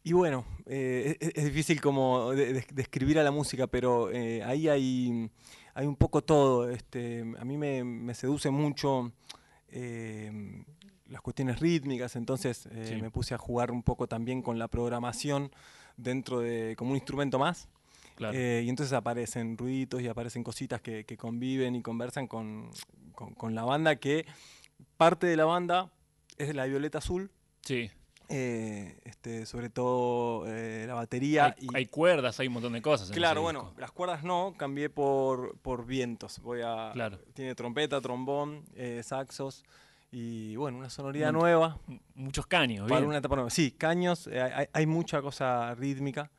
Y 0.09 0.13
bueno, 0.13 0.43
eh, 0.65 1.17
es, 1.19 1.31
es 1.35 1.45
difícil 1.45 1.79
como 1.79 2.31
de- 2.31 2.51
de- 2.53 2.65
describir 2.73 3.19
a 3.19 3.23
la 3.23 3.29
música, 3.29 3.67
pero 3.67 4.09
eh, 4.11 4.41
ahí 4.43 4.67
hay, 4.67 5.29
hay 5.75 5.85
un 5.85 5.95
poco 5.95 6.23
todo. 6.23 6.67
Este, 6.67 7.23
a 7.37 7.45
mí 7.45 7.57
me, 7.59 7.83
me 7.83 8.15
seduce 8.15 8.49
mucho 8.49 9.11
eh, 9.67 10.63
las 11.09 11.21
cuestiones 11.21 11.59
rítmicas, 11.59 12.15
entonces 12.15 12.65
eh, 12.71 12.93
Sí. 12.95 13.01
me 13.01 13.11
puse 13.11 13.35
a 13.35 13.37
jugar 13.37 13.69
un 13.69 13.83
poco 13.83 14.07
también 14.07 14.41
con 14.41 14.57
la 14.57 14.67
programación 14.67 15.51
dentro 15.95 16.39
de 16.39 16.73
como 16.75 16.89
un 16.89 16.95
instrumento 16.97 17.37
más. 17.37 17.67
Claro. 18.15 18.33
Y 18.35 18.67
entonces 18.67 18.93
aparecen 18.93 19.59
ruiditos 19.59 20.01
y 20.01 20.07
aparecen 20.07 20.43
cositas 20.43 20.81
que, 20.81 21.05
que 21.05 21.17
conviven 21.17 21.75
y 21.75 21.83
conversan 21.83 22.25
con, 22.27 22.71
con- 23.13 23.35
con 23.35 23.53
la 23.53 23.63
banda, 23.63 23.97
que 23.97 24.25
parte 24.97 25.27
de 25.27 25.37
la 25.37 25.45
banda 25.45 25.91
es 26.39 26.47
de 26.47 26.53
la 26.55 26.65
Violeta 26.65 26.97
Azul, 26.97 27.29
Sí. 27.61 27.91
Eh, 28.31 28.99
este, 29.05 29.47
sobre 29.47 29.69
todo 29.69 30.45
eh, 30.47 30.85
la 30.87 30.93
batería. 30.93 31.45
Hay, 31.45 31.53
y, 31.65 31.67
hay 31.75 31.85
cuerdas, 31.87 32.39
hay 32.39 32.47
un 32.47 32.53
montón 32.53 32.73
de 32.73 32.81
cosas. 32.81 33.09
claro, 33.09 33.41
bueno, 33.41 33.63
disco. 33.63 33.81
las 33.81 33.91
cuerdas 33.91 34.23
no, 34.23 34.53
cambié 34.55 34.89
por, 34.89 35.57
por 35.57 35.85
vientos. 35.87 36.39
Voy 36.39 36.61
a, 36.63 36.91
Claro. 36.93 37.17
Tiene 37.33 37.55
trompeta, 37.55 37.99
trombón, 37.99 38.63
eh, 38.75 39.01
saxos 39.03 39.63
y 40.11 40.55
bueno, 40.55 40.77
una 40.77 40.91
sonoridad 40.91 41.31
nueva. 41.31 41.79
Muchos 42.13 42.45
caños, 42.45 42.87
Para 42.87 42.99
bien. 42.99 43.09
una 43.09 43.17
etapa 43.17 43.35
nueva. 43.35 43.49
Sí, 43.49 43.71
caños, 43.71 44.27
hay, 44.27 44.67
hay 44.71 44.85
mucha 44.85 45.21
cosa 45.21 45.73
rítmica. 45.75 46.29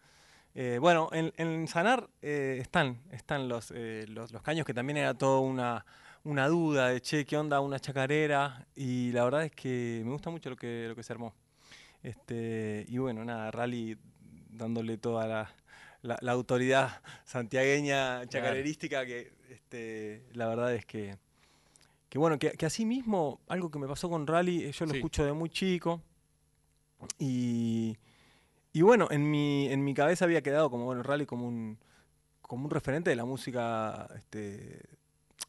Bueno, 0.80 1.09
en, 1.12 1.32
en 1.38 1.66
Sanar 1.68 2.09
eh, 2.23 2.59
están, 2.61 3.00
están 3.12 3.49
los, 3.49 3.70
los, 3.70 4.30
los 4.32 4.42
caños, 4.42 4.66
que 4.66 4.75
también 4.75 4.99
era 4.99 5.14
toda 5.14 5.40
una, 5.40 5.87
una 6.25 6.49
duda 6.49 6.88
de, 6.88 7.00
che, 7.00 7.25
¿qué 7.25 7.37
onda 7.37 7.61
una 7.61 7.80
chacarera? 7.80 8.66
Y 8.75 9.11
la 9.12 9.25
verdad 9.25 9.44
es 9.44 9.52
que 9.52 10.02
me 10.04 10.12
gusta 10.12 10.30
mucho 10.30 10.50
lo 10.50 10.56
que, 10.56 10.87
lo 10.88 10.94
que 10.94 11.02
se 11.02 11.12
armó. 11.12 11.35
Este, 12.02 12.85
y 12.88 12.99
bueno, 12.99 13.25
nada, 13.25 13.50
Rally 13.50 13.99
dándole 14.50 14.97
toda 14.99 15.26
la, 15.26 15.54
la- 16.02 16.19
la 16.21 16.33
autoridad 16.33 17.00
santiagueña 17.25 18.26
chacarerística 18.26 19.04
que 19.07 19.33
este, 19.50 20.25
la 20.33 20.47
verdad 20.49 20.75
es 20.75 20.87
que, 20.87 21.16
que 22.09 22.19
bueno, 22.19 22.38
que, 22.38 22.52
que 22.52 22.66
así 22.66 22.85
mismo, 22.87 23.40
algo 23.49 23.71
que 23.71 23.78
me 23.78 23.87
pasó 23.87 24.09
con 24.09 24.26
Rally, 24.26 24.64
eh, 24.64 24.73
yo 24.73 24.87
lo 24.87 24.92
Sí. 24.92 24.99
escucho 24.99 25.25
de 25.25 25.33
muy 25.33 25.50
chico. 25.50 26.02
Y, 27.19 27.97
y 28.73 28.83
bueno, 28.83 29.09
en 29.11 29.30
mi, 29.30 29.69
en 29.69 29.83
mi 29.85 29.95
cabeza 29.95 30.25
había 30.25 30.42
quedado 30.42 30.71
como 30.71 30.85
bueno, 30.85 31.02
Rally 31.02 31.26
como 31.26 31.47
un, 31.47 31.78
como 32.42 32.64
un 32.64 32.71
referente 32.71 33.11
de 33.11 33.16
la 33.16 33.25
música 33.25 34.07
este, 34.16 34.80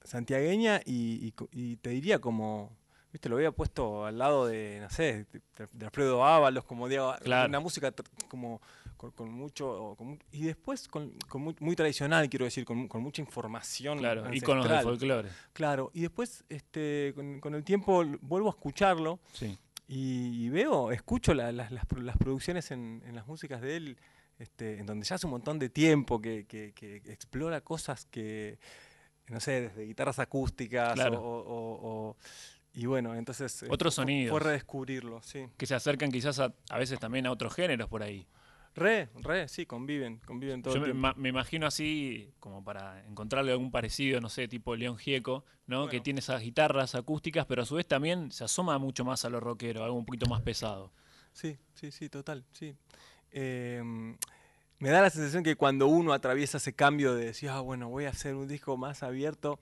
santiagueña 0.04 0.82
y, 0.86 1.26
y 1.26 1.32
co- 1.32 1.50
y 1.52 1.76
te 1.78 1.90
diría 1.90 2.20
como, 2.20 2.72
viste, 3.12 3.30
lo 3.30 3.36
había 3.36 3.52
puesto 3.52 4.06
al 4.06 4.18
lado 4.18 4.46
de, 4.48 4.80
no 4.82 4.90
sé, 4.90 5.26
de, 5.32 5.42
de 5.74 5.86
Alfredo 5.86 6.26
Ábalos, 6.26 6.64
como 6.66 6.88
Claro. 6.88 7.50
una 7.50 7.60
música 7.60 7.94
como 8.28 8.62
con, 8.98 9.12
con 9.12 9.32
mucho, 9.32 9.96
con 9.98 10.20
y 10.32 10.44
después 10.44 10.88
con, 10.88 11.12
con 11.28 11.42
muy, 11.42 11.56
muy 11.60 11.76
tradicional, 11.76 12.30
quiero 12.30 12.46
decir, 12.46 12.64
con, 12.66 12.78
mu- 12.78 12.88
con 12.88 13.02
mucha 13.02 13.22
información. 13.22 13.98
Claro, 13.98 14.32
íconos 14.34 14.64
del 14.66 14.74
ancestral. 14.74 14.84
folclore. 15.00 15.30
Claro, 15.54 15.92
y 15.94 16.02
después 16.02 16.44
este, 16.50 17.14
con, 17.16 17.56
el 17.56 17.64
tiempo 17.64 18.04
vuelvo 18.22 18.48
a 18.48 18.52
escucharlo 18.52 19.20
Sí. 19.34 19.58
y, 19.88 20.46
y 20.46 20.50
veo, 20.50 20.92
escucho 20.92 21.34
la- 21.34 21.52
las, 21.52 21.72
las 21.72 21.86
pro- 21.86 22.02
las 22.02 22.16
producciones 22.18 22.70
en, 22.72 23.02
en 23.06 23.16
las 23.16 23.26
músicas 23.28 23.60
de 23.62 23.76
él, 23.76 23.98
este, 24.40 24.80
en 24.80 24.86
donde 24.86 25.06
ya 25.06 25.16
hace 25.16 25.26
un 25.26 25.32
montón 25.32 25.58
de 25.60 25.70
tiempo 25.70 26.22
que, 26.22 26.46
que- 26.48 26.72
que 26.74 26.98
explora 27.12 27.62
cosas 27.62 28.06
que, 28.06 28.60
no 29.28 29.40
sé, 29.40 29.62
desde 29.62 29.84
guitarras 29.86 30.20
acústicas 30.20 30.94
Claro. 30.94 31.22
o, 31.22 31.40
o- 31.40 32.10
o- 32.10 32.18
y 32.74 32.86
bueno, 32.86 33.14
entonces... 33.16 33.64
eh, 33.64 33.68
Otros 33.70 33.96
sonidos. 33.96 34.32
Fue 34.32 34.40
redescubrirlo, 34.40 35.22
sí. 35.22 35.48
Que 35.58 35.66
se 35.66 35.76
acercan 35.76 36.12
quizás 36.12 36.40
a, 36.40 36.54
a 36.70 36.78
veces 36.78 37.00
también 37.00 37.26
a 37.28 37.32
otros 37.32 37.54
géneros 37.54 37.90
por 37.90 38.04
ahí. 38.04 38.28
Re, 38.74 39.10
re, 39.16 39.50
sí, 39.50 39.66
conviven, 39.66 40.22
conviven 40.26 40.62
todo 40.62 40.74
Yo 40.74 40.78
el 40.78 40.82
me, 40.82 40.86
tiempo. 40.94 41.02
ma- 41.02 41.14
me 41.18 41.28
imagino 41.28 41.68
así, 41.68 42.32
como 42.40 42.64
para 42.64 43.06
encontrarle 43.06 43.52
algún 43.52 43.70
parecido, 43.70 44.22
no 44.22 44.30
sé, 44.30 44.48
tipo 44.48 44.78
León 44.78 44.98
Gieco, 44.98 45.44
¿no? 45.68 45.90
Que 45.90 46.00
tiene 46.00 46.20
esas 46.22 46.42
guitarras 46.42 46.96
acústicas, 46.96 47.46
pero 47.46 47.64
a 47.64 47.66
su 47.66 47.76
vez 47.76 47.86
también 47.86 48.32
se 48.32 48.46
asoma 48.46 48.78
mucho 48.78 49.04
más 49.04 49.26
a 49.26 49.30
lo 49.30 49.42
rockero, 49.42 49.84
algo 49.84 49.98
un 49.98 50.06
poquito 50.06 50.26
más 50.28 50.42
pesado. 50.42 50.94
Sí, 51.34 51.58
sí, 51.74 51.92
sí, 51.92 52.08
total, 52.08 52.46
sí. 52.54 52.74
Em, 53.32 54.18
me 54.80 54.90
da 54.90 55.02
la 55.02 55.10
sensación 55.10 55.44
que 55.44 55.56
cuando 55.58 55.88
uno 55.88 56.14
atraviesa 56.14 56.58
ese 56.58 56.74
cambio 56.74 57.14
de 57.14 57.26
decir, 57.26 57.50
ah, 57.50 57.60
bueno, 57.60 57.90
voy 57.90 58.06
a 58.06 58.10
hacer 58.10 58.36
un 58.36 58.48
disco 58.48 58.78
más 58.78 59.04
abierto, 59.04 59.60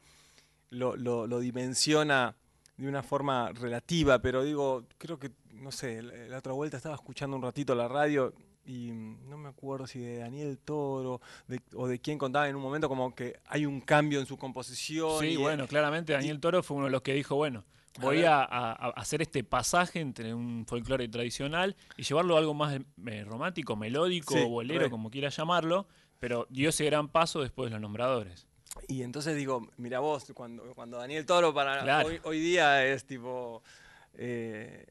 lo, 0.70 0.96
lo- 0.96 1.26
lo 1.26 1.40
dimensiona 1.40 2.36
de 2.80 2.88
una 2.88 3.04
forma 3.04 3.52
relativa, 3.52 4.20
pero 4.20 4.44
digo, 4.44 4.86
creo 4.98 5.20
que, 5.20 5.32
no 5.54 5.72
sé, 5.72 6.02
la, 6.02 6.14
la 6.28 6.38
otra 6.38 6.54
vuelta 6.54 6.78
estaba 6.78 6.96
escuchando 6.96 7.36
un 7.36 7.44
ratito 7.44 7.76
la 7.76 7.88
radio 7.88 8.34
y 8.66 8.92
no 8.94 9.38
me 9.38 9.50
acuerdo 9.50 9.86
si 9.88 10.00
de 10.00 10.18
Daniel 10.20 10.58
Toro 10.60 11.22
de- 11.48 11.62
o 11.76 11.88
de 11.88 12.00
quién 12.00 12.18
contaba 12.18 12.48
en 12.48 12.56
un 12.56 12.62
momento 12.62 12.88
como 12.88 13.14
que 13.16 13.40
hay 13.48 13.66
un 13.66 13.82
cambio 13.82 14.20
en 14.20 14.26
su 14.26 14.38
composición. 14.38 15.20
Sí, 15.20 15.28
y, 15.30 15.34
eh, 15.34 15.38
bueno, 15.38 15.68
claramente 15.68 16.14
Daniel 16.14 16.40
Toro 16.40 16.64
fue 16.64 16.78
uno 16.78 16.86
de 16.86 16.92
los 16.92 17.02
que 17.02 17.14
dijo, 17.14 17.36
bueno, 17.36 17.66
voy 18.00 18.24
a, 18.24 18.38
a- 18.44 18.72
a 18.72 18.90
hacer 18.92 19.22
este 19.22 19.44
pasaje 19.44 20.00
entre 20.00 20.34
un 20.34 20.66
folclore 20.68 21.08
tradicional 21.10 21.76
y 21.98 22.04
llevarlo 22.04 22.36
a 22.36 22.40
algo 22.40 22.54
más 22.54 22.80
eh, 23.08 23.26
romántico, 23.26 23.76
melódico, 23.76 24.36
Sí, 24.36 24.44
bolero, 24.46 24.86
re. 24.86 24.90
como 24.90 25.10
quieras 25.10 25.36
llamarlo, 25.36 25.88
pero 26.20 26.46
dio 26.50 26.70
ese 26.70 26.86
gran 26.86 27.10
paso 27.10 27.42
después 27.42 27.68
de 27.70 27.72
los 27.72 27.82
nombradores. 27.82 28.46
Y 28.88 29.04
entonces 29.04 29.36
digo, 29.36 29.68
mira 29.78 30.00
vos, 30.00 30.32
cuando, 30.34 30.64
cuando 30.74 30.98
Daniel 30.98 31.26
Toro 31.26 31.54
para 31.54 31.82
Claro. 31.84 32.08
hoy, 32.08 32.20
hoy 32.24 32.40
día 32.40 32.86
es 32.86 33.06
tipo 33.06 33.62
eh, 34.16 34.86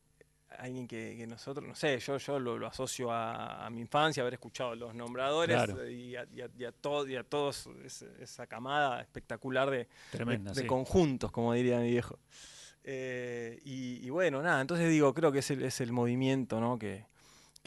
alguien 0.59 0.87
que, 0.89 1.15
que 1.17 1.27
nosotros, 1.27 1.67
no 1.67 1.75
sé, 1.75 1.99
yo, 1.99 2.17
yo 2.19 2.39
lo, 2.39 2.59
lo 2.59 2.67
asocio 2.67 3.11
a, 3.13 3.65
a 3.67 3.71
mi 3.71 3.81
infancia, 3.81 4.23
haber 4.23 4.35
escuchado 4.35 4.75
los 4.75 4.95
nombradores 4.95 5.57
Claro. 5.57 5.89
y, 5.89 6.17
a, 6.17 6.27
y 6.33 6.41
a- 6.41 6.51
y 6.59 6.65
a 6.65 6.73
todo- 6.73 7.07
y 7.09 7.17
a 7.17 7.23
todos 7.25 7.69
esa 8.21 8.47
camada 8.47 9.01
espectacular 9.01 9.71
de, 9.71 9.79
de- 9.79 9.89
Tremenda, 10.11 10.53
de 10.53 10.61
sí. 10.63 10.67
conjuntos, 10.67 11.31
como 11.31 11.53
diría 11.53 11.79
mi 11.79 11.91
viejo. 11.91 12.19
Eh, 12.85 13.61
y, 13.65 14.05
y 14.07 14.11
bueno, 14.11 14.43
nada, 14.43 14.61
entonces 14.61 14.89
digo, 14.89 15.13
creo 15.13 15.31
que 15.31 15.41
es 15.41 15.51
el, 15.51 15.63
es 15.63 15.81
el 15.81 15.93
movimiento, 15.93 16.61
¿no? 16.61 16.79
Que, 16.79 17.05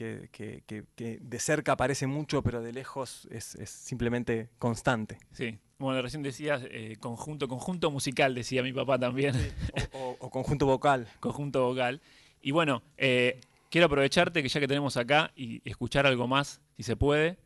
que, 0.01 0.29
que- 0.31 0.63
que- 0.65 0.83
que 0.95 1.19
de 1.21 1.39
cerca 1.39 1.73
aparece 1.73 2.07
mucho, 2.07 2.41
pero 2.41 2.61
de 2.61 2.73
lejos 2.73 3.27
es, 3.29 3.53
es 3.55 3.69
simplemente 3.69 4.49
constante. 4.57 5.19
Sí. 5.31 5.59
Bueno, 5.77 6.01
recién 6.01 6.23
decías 6.23 6.63
eh, 6.69 6.97
conjunto, 6.99 7.47
conjunto 7.47 7.91
musical, 7.91 8.33
decía 8.33 8.63
mi 8.63 8.73
papá 8.73 8.97
también. 8.97 9.35
O, 9.93 9.97
o- 9.99 10.17
o 10.19 10.29
conjunto 10.31 10.65
vocal. 10.65 11.07
conjunto 11.19 11.63
vocal. 11.63 12.01
Y 12.41 12.49
bueno, 12.51 12.81
eh, 12.97 13.39
quiero 13.69 13.85
aprovecharte 13.85 14.41
que 14.41 14.49
ya 14.49 14.59
que 14.59 14.67
tenemos 14.67 14.97
acá 14.97 15.31
y 15.35 15.61
escuchar 15.69 16.07
algo 16.07 16.27
más, 16.27 16.61
si 16.77 16.83
se 16.83 16.95
puede. 16.95 17.37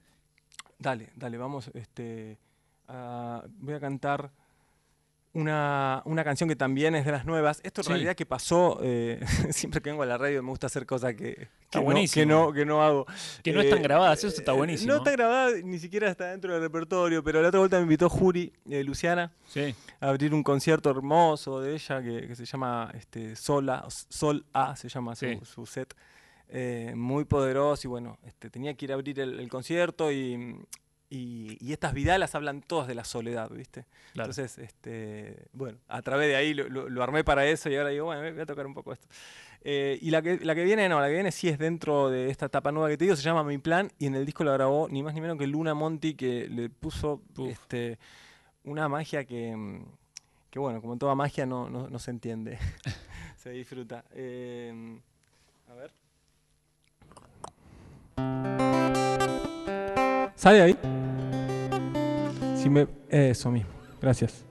Dale, 0.80 1.10
dale, 1.16 1.38
vamos. 1.38 1.70
Este, 1.74 2.38
voy 3.60 3.74
a 3.74 3.80
cantar 3.80 4.32
una, 5.36 6.02
una 6.06 6.24
canción 6.24 6.50
que 6.50 6.56
también 6.56 6.96
es 6.96 7.06
de 7.06 7.12
las 7.12 7.26
nuevas. 7.26 7.60
Esto 7.64 7.82
en 7.82 7.86
Sí. 7.86 7.90
realidad 7.92 8.16
que 8.16 8.26
pasó, 8.26 8.80
eh, 8.82 9.20
siempre 9.52 9.82
que 9.82 9.90
vengo 9.92 10.02
a 10.02 10.06
la 10.08 10.18
radio 10.18 10.42
me 10.42 10.50
gusta 10.50 10.68
hacer 10.68 10.86
cosas 10.86 11.14
que, 11.14 11.50
que, 11.70 11.80
no, 11.82 11.94
que, 12.14 12.26
no, 12.26 12.54
que 12.54 12.66
no 12.66 12.82
hago. 12.82 13.06
Que 13.44 13.52
no 13.54 13.62
están 13.62 13.80
Eh, 13.80 13.84
grabadas, 13.84 14.24
eso 14.24 14.28
está 14.30 14.54
eh, 14.54 14.56
buenísimo. 14.56 14.92
No 14.94 14.98
está 15.00 15.12
grabada, 15.12 15.52
ni 15.64 15.78
siquiera 15.78 16.10
está 16.10 16.32
dentro 16.32 16.54
del 16.54 16.62
repertorio, 16.62 17.24
pero 17.24 17.42
la 17.42 17.50
otra 17.50 17.60
vuelta 17.60 17.78
me 17.78 17.84
invitó 17.84 18.10
Juri, 18.10 18.52
eh, 18.70 18.84
Luciana, 18.84 19.32
Sí, 19.48 19.76
a 20.00 20.10
abrir 20.10 20.34
un 20.34 20.42
concierto 20.42 20.90
hermoso 20.90 21.60
de 21.62 21.74
ella 21.76 22.02
que, 22.02 22.28
que 22.28 22.36
se 22.36 22.46
llama 22.46 22.92
este, 22.96 23.36
Sola, 23.36 23.86
Sol 23.90 24.46
A, 24.54 24.76
se 24.76 24.90
llama 24.90 25.16
su, 25.16 25.26
Sí. 25.26 25.40
su 25.44 25.66
set. 25.66 25.94
eh, 26.48 26.94
muy 26.96 27.26
poderoso 27.26 27.88
y 27.88 27.90
bueno, 27.90 28.20
este, 28.24 28.50
tenía 28.52 28.74
que 28.76 28.86
ir 28.86 28.92
a 28.92 28.96
abrir 28.96 29.20
el, 29.20 29.40
el 29.40 29.50
concierto 29.50 30.12
y, 30.12 30.56
y, 31.10 31.58
y 31.60 31.72
estas 31.74 31.94
vidalas 31.94 32.34
hablan 32.36 32.62
todas 32.62 32.88
de 32.88 32.96
la 32.96 33.04
soledad, 33.04 33.50
¿viste? 33.52 33.86
claro. 34.14 34.32
Entonces, 34.32 34.58
este, 34.58 35.46
bueno, 35.54 35.78
a 35.88 36.02
través 36.02 36.28
de 36.28 36.36
ahí 36.36 36.54
lo, 36.54 36.68
lo- 36.70 36.90
lo 36.90 37.04
armé 37.04 37.24
para 37.24 37.46
eso 37.46 37.70
y 37.70 37.76
ahora 37.76 37.90
digo, 37.90 38.06
bueno, 38.06 38.22
voy 38.34 38.42
a 38.42 38.46
tocar 38.46 38.66
un 38.66 38.74
poco 38.74 38.92
esto. 38.94 39.08
Eh, 39.68 39.98
y 40.02 40.12
la 40.12 40.22
que, 40.22 40.40
la 40.46 40.54
que 40.56 40.64
viene, 40.64 40.88
no, 40.90 41.00
la 41.00 41.08
que 41.08 41.14
viene 41.14 41.32
sí 41.32 41.48
es 41.50 41.58
dentro 41.58 42.10
de 42.10 42.30
esta 42.30 42.46
etapa 42.48 42.72
nueva 42.72 42.90
que 42.90 42.98
te 42.98 43.06
digo, 43.06 43.16
se 43.16 43.24
llama 43.24 43.44
Mi 43.44 43.58
Plan 43.58 43.92
y 43.98 44.06
en 44.08 44.16
el 44.16 44.26
disco 44.26 44.44
la 44.44 44.54
grabó 44.54 44.88
ni 44.90 45.02
más 45.02 45.14
ni 45.16 45.22
menos 45.22 45.38
que 45.38 45.48
Luna 45.48 45.74
Monti 45.74 46.14
que 46.14 46.48
le 46.50 46.70
puso 46.70 47.22
Uf. 47.38 47.50
este, 47.50 47.98
una 48.64 48.88
magia 48.90 49.26
que, 49.26 49.82
que, 50.52 50.60
bueno, 50.60 50.82
como 50.82 50.98
toda 50.98 51.16
magia 51.16 51.46
no, 51.48 51.70
no, 51.70 51.90
no 51.90 51.98
se 52.00 52.12
entiende, 52.12 52.60
se 53.38 53.50
disfruta. 53.52 54.06
Eh, 54.14 55.00
a 55.70 55.74
ver. 55.74 55.92
¿Sale 60.46 60.62
ahí? 60.62 60.78
Si 62.56 62.70
eso 63.32 63.50
mismo, 63.50 63.72
gracias. 64.00 64.46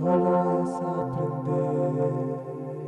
solas 0.00 0.82
aprender. 0.82 2.79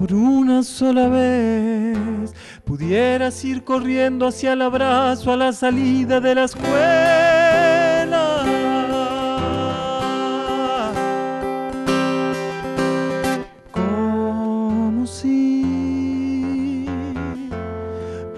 por 0.00 0.14
una 0.14 0.62
sola 0.62 1.08
vez 1.08 2.32
pudieras 2.64 3.44
ir 3.44 3.62
corriendo 3.64 4.26
hacia 4.26 4.54
el 4.54 4.62
abrazo 4.62 5.30
a 5.30 5.36
la 5.36 5.52
salida 5.52 6.20
de 6.20 6.34
la 6.36 6.44
escuela. 6.44 8.06
Como 13.70 15.06
si 15.06 16.86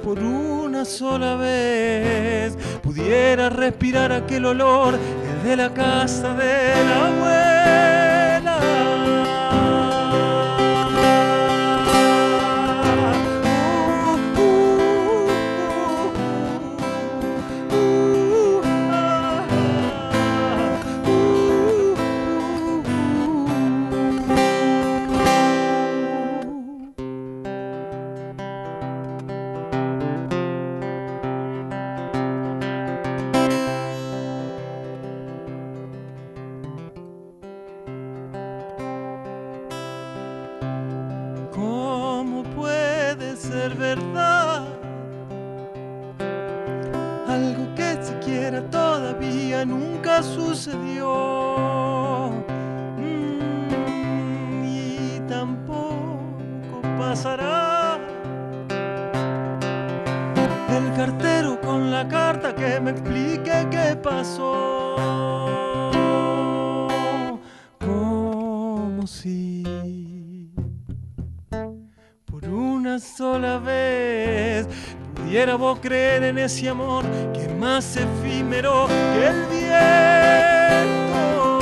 por 0.02 0.18
una 0.18 0.84
sola 0.84 1.36
vez 1.36 2.58
pudieras 2.82 3.52
respirar 3.52 4.10
aquel 4.10 4.46
olor, 4.46 4.94
el 4.94 5.48
de 5.48 5.56
la 5.56 5.72
casa 5.72 6.34
del 6.34 6.92
amor. 6.92 7.21
una 72.92 73.00
sola 73.00 73.56
vez 73.56 74.68
pudiera 75.14 75.56
vos 75.56 75.78
creer 75.80 76.24
en 76.24 76.36
ese 76.36 76.68
amor 76.68 77.02
que 77.32 77.44
es 77.44 77.56
más 77.56 77.96
efímero 77.96 78.86
que 78.86 79.28
el 79.28 79.46
viento. 79.46 81.58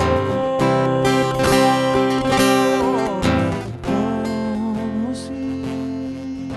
Como 3.85 5.15
si 5.15 6.49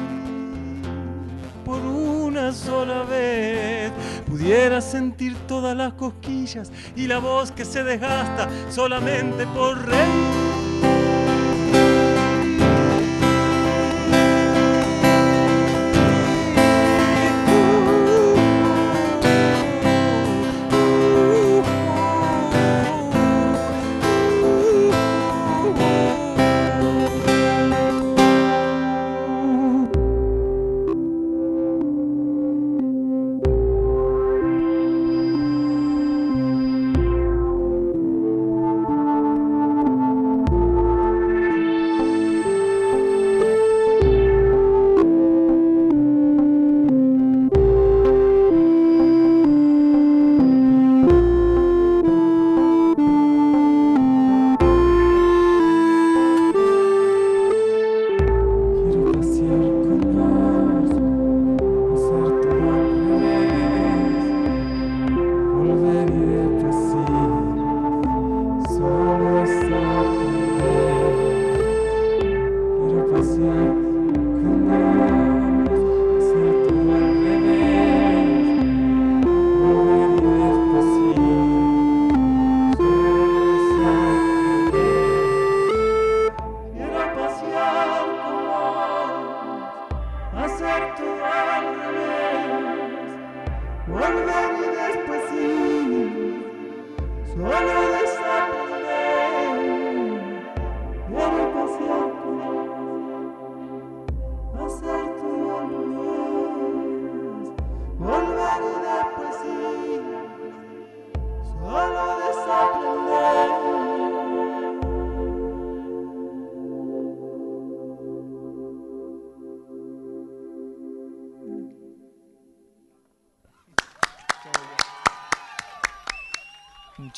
por 1.63 1.85
una 1.85 2.51
sola 2.51 3.03
vez 3.03 3.91
pudiera 4.25 4.81
sentir 4.81 5.35
todas 5.47 5.77
las 5.77 5.93
cosquillas 5.93 6.71
y 6.95 7.05
la 7.05 7.19
voz 7.19 7.51
que 7.51 7.63
se 7.63 7.83
desgasta 7.83 8.49
solamente 8.71 9.45
por 9.45 9.85
reír. 9.85 10.42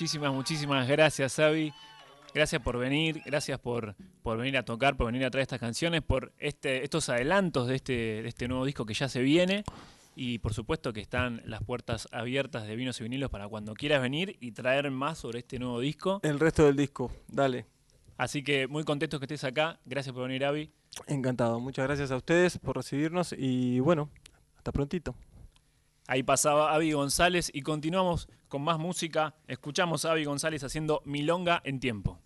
Muchísimas, 0.06 0.34
muchísimas 0.36 0.88
gracias, 0.88 1.40
Avi. 1.40 1.74
Gracias 2.32 2.62
por 2.62 2.78
venir, 2.78 3.24
gracias 3.26 3.58
por, 3.58 3.96
por 4.22 4.38
venir 4.38 4.56
a 4.56 4.64
tocar, 4.64 4.96
por 4.96 5.08
venir 5.08 5.26
a 5.26 5.32
traer 5.32 5.42
estas 5.42 5.60
canciones, 5.60 6.04
por 6.04 6.32
este, 6.38 6.84
estos 6.84 7.10
adelantos 7.10 7.68
de 7.68 7.74
este, 7.74 7.94
de 8.22 8.28
este 8.28 8.48
nuevo 8.48 8.66
disco 8.66 8.86
que 8.86 8.94
ya 8.94 9.10
se 9.10 9.24
viene. 9.24 9.64
Y 10.16 10.38
por 10.38 10.54
supuesto 10.54 10.94
que 10.94 11.02
están 11.02 11.42
las 11.46 11.64
puertas 11.64 12.08
abiertas 12.12 12.68
de 12.68 12.76
vinos 12.76 13.00
y 13.00 13.04
vinilos 13.04 13.32
para 13.32 13.48
cuando 13.48 13.74
quieras 13.74 14.00
venir 14.00 14.38
y 14.40 14.52
traer 14.52 14.92
más 14.92 15.18
sobre 15.18 15.40
este 15.40 15.58
nuevo 15.58 15.80
disco. 15.80 16.20
El 16.22 16.40
resto 16.40 16.66
del 16.66 16.76
disco, 16.76 17.12
dale. 17.28 17.66
Así 18.16 18.44
que 18.44 18.68
muy 18.68 18.84
contentos 18.84 19.20
que 19.20 19.26
estés 19.26 19.44
acá. 19.44 19.80
Gracias 19.86 20.14
por 20.14 20.28
venir, 20.28 20.46
Avi. 20.46 20.70
Encantado. 21.08 21.60
Muchas 21.60 21.88
gracias 21.88 22.12
a 22.12 22.16
ustedes 22.16 22.60
por 22.60 22.76
recibirnos 22.76 23.34
y 23.36 23.80
bueno, 23.80 24.12
hasta 24.56 24.72
prontito. 24.72 25.16
Ahí 26.08 26.22
pasaba 26.24 26.74
Avi 26.74 26.92
González 26.92 27.50
y 27.54 27.62
continuamos 27.62 28.30
con 28.48 28.62
más 28.62 28.78
música. 28.78 29.36
Escuchamos 29.48 30.06
a 30.06 30.12
Avi 30.12 30.26
González 30.26 30.64
haciendo 30.64 31.02
Milonga 31.06 31.62
en 31.66 31.80
tiempo. 31.80 32.20